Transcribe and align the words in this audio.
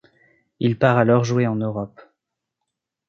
Il 0.59 0.79
part 0.79 0.97
alors 0.97 1.23
jouer 1.23 1.45
en 1.45 1.57
Europe. 1.57 2.01